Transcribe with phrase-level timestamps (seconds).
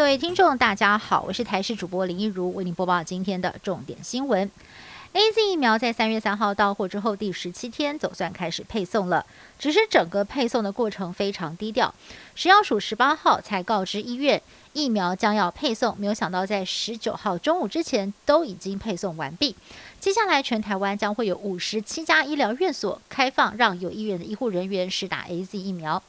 [0.00, 4.50] 各位听众，大家好，我是台视主播林一如，为您播报今天的重点新闻。
[5.12, 9.26] A Z 疫苗在三月三号到货之后，第十七天总算开始配送了。
[9.58, 11.94] 只是整个配送的过程非常低调，
[12.34, 14.40] 食药署十八号才告知医院
[14.72, 19.56] 疫苗将要配送，没有想到在十九号中午之前都已经配送完毕。
[19.98, 26.02] 接下来，全台湾将会有五十七家医疗院所开放，让有意愿的医护人员施打 A Z 疫苗。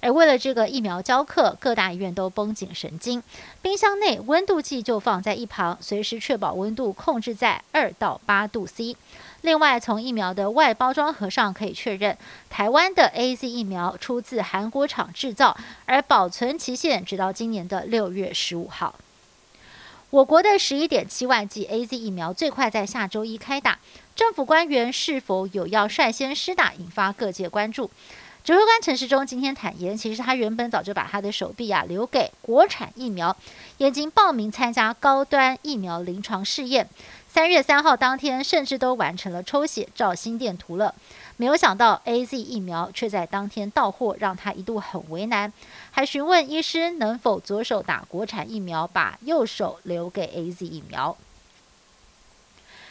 [0.00, 3.22] 而为了这个疫苗交课，各大医院都绷紧神经，
[3.62, 8.94] 冰箱内温度计就放在一旁，随时确保温度控制在二到八度 C。
[9.42, 12.18] 另外，从疫苗的外包装盒上可以确认，
[12.50, 18.94] 台湾的 A Z 疫苗出自韩国厂制造，而保存期限直到今年的六月十五号。
[20.10, 23.78] 我国的十一点七万剂 A Z 疫苗最快在下周一开打，
[24.16, 27.90] 政府官员是否有要率先施打，引发各界关注。
[28.48, 33.36] 指挥官陈时中今天坦言，其实他原本早就把他的手臂啊留给国产疫苗，
[33.76, 36.88] 已经报名参加高端疫苗临床试验。
[37.28, 40.94] 三月三号当天，甚至都完成了抽血照心电图了。
[41.36, 45.52] 没有想到 A Z 疫苗却在当天到货，让他一度很为难，
[45.90, 51.14] 还询问医师能否左手打国产疫苗，把右手留给 A Z 疫苗。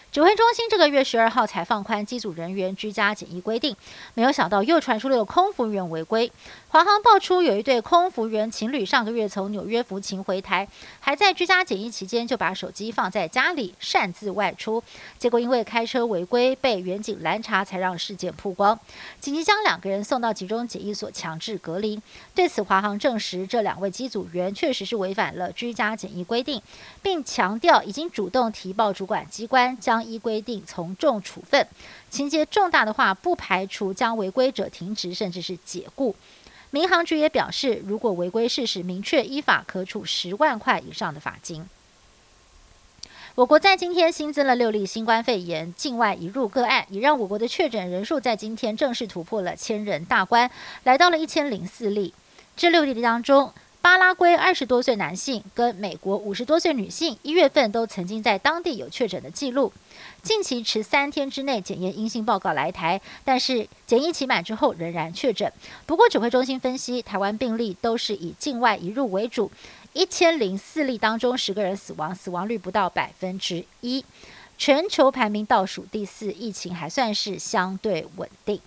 [0.10, 3.76] 指挥中心这个月十二号才放宽机组人员居家检疫规定，
[4.16, 6.32] 没有想到又传出了有空服员违规。
[6.70, 10.68] 华航爆出有一对空服员情侣上个月从纽约服勤回台，
[11.00, 14.84] 还在居家检疫期间就把手机放在家里擅自外出，
[15.20, 18.80] 结果因为开车违规被远警拦查，才让事件曝光，
[19.20, 22.02] 紧急将两个人送到集中检疫所强制隔离。
[22.34, 26.62] 对此，华航证实这两位机组员确实是违反了居家检疫规定，
[27.04, 29.97] 并强调已经主动提报主管机关将。
[30.04, 31.68] 依规定从重处分，
[32.10, 36.16] 情节重大的话，不排除将违规者停职，甚至是解雇。
[36.70, 41.68] 民航局也表示，如果违规事实明确，依法可处十万块以上的罚金。
[43.36, 50.50] 我国在今天新增了六例新冠肺炎境外移入个案，也让我国的确诊人数在今天正式突破了千人大关，
[50.84, 52.14] 来到了一千零四例。
[52.56, 53.54] 这六例当中，
[53.88, 59.72] 巴拉圭二十多岁男性跟美国五十多岁女性，一月份都曾经在当地有确诊的记录，
[60.22, 65.50] 近期持三天之内检验阴性报告来台，但是检疫期满之后仍然确诊。
[65.86, 69.50] 不过指挥中心分析，台湾病例都是以境外移入为主，
[69.94, 74.04] 一千零四例当中十个人死亡，死亡率不到百分之一，
[74.58, 78.60] 全球排名倒数第四，疫情还算是相对稳定。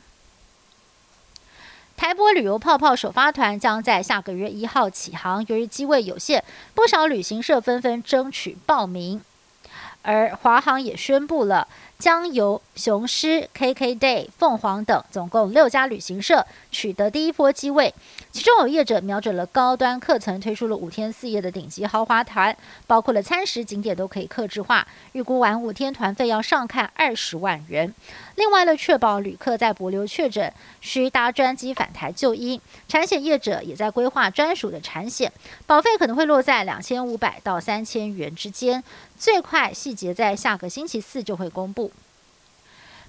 [2.01, 9.21] 台波旅游泡泡首发团将在下个月一号起航，由于机位有限，不少旅行社纷纷争取报名，
[10.03, 11.67] 而华航也宣布了。
[11.99, 17.95] 将由雄狮、KKday、凤凰等总共六家旅行社取得第一波机位，
[18.33, 22.57] 其中有业者瞄准了高端客层，推出了五天四夜的顶级豪华团，
[22.87, 27.93] 包括了餐食、景点都可以客制化，预估完五天团费要上看二十万元。
[28.37, 30.51] 另外呢，确保旅客在博流确诊
[30.81, 32.59] 需搭专机返台就医，
[32.89, 35.31] 产险业者也在规划专属的产险，
[35.67, 38.83] 保费可能会落在两千五百到三千元之间，
[39.19, 41.91] 最快细节在下个星期四就会公布。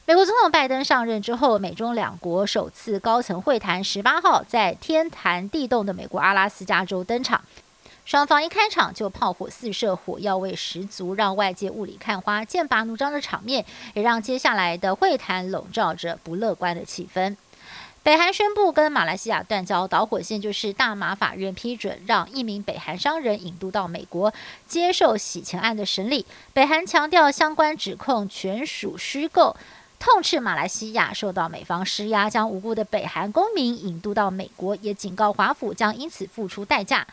[0.07, 7.39] 美国总统拜登上任之后，美中两国首次高层会谈，十八号在天寒地冻的美国阿拉斯加州登场。
[8.03, 13.63] 双方一开场就炮火四射，火药味十足，让外界雾里看花、剑拔弩张的场面，
[13.93, 17.35] 也让接下来的会谈笼罩着不乐观的气氛。
[18.03, 24.33] 北韩宣布跟马来西亚断交，导火线就是大马法院批准让一名北韩商人引渡到美国
[24.67, 26.25] 接受洗钱案的审理。
[26.51, 29.55] 北韩强调相关指控全属虚构。
[29.99, 37.05] 痛斥马来西亚受到美方施压，将无辜的北韩公民引渡到美国，也警告华府将因此付出代价。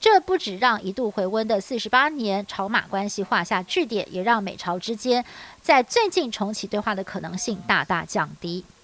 [0.00, 5.22] 这不止让一度回温的四十八年朝马关系画下句点，也让美朝之间
[5.60, 8.64] 在最近重启对话的可能性大大降低。